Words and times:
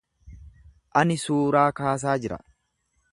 Ani 1.01 1.19
suuraa 1.25 1.69
kaasaa 1.83 2.19
jira. 2.25 2.43